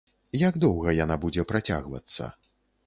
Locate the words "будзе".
1.27-1.47